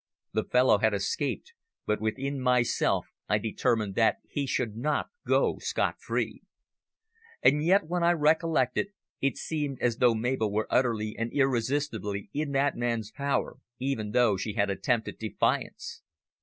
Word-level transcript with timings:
The 0.33 0.45
fellow 0.45 0.79
had 0.79 0.95
escaped, 0.95 1.53
but 1.85 2.01
within 2.01 2.41
myself 2.41 3.05
I 3.29 3.37
determined 3.37 3.93
that 3.93 4.15
he 4.27 4.47
should 4.47 4.75
not 4.75 5.09
go 5.27 5.59
scot 5.59 6.01
free. 6.01 6.41
And 7.43 7.63
yet, 7.63 7.85
when 7.85 8.01
I 8.03 8.13
recollected, 8.13 8.87
it 9.21 9.37
seemed 9.37 9.79
as 9.79 9.97
though 9.97 10.15
Mabel 10.15 10.51
were 10.51 10.65
utterly 10.71 11.15
and 11.19 11.31
irresistibly 11.31 12.31
in 12.33 12.51
that 12.53 12.75
man's 12.75 13.11
power, 13.11 13.57
even 13.77 14.09
though 14.09 14.37
she 14.37 14.53
had 14.53 14.71
attempted 14.71 15.19
defiance. 15.19 16.01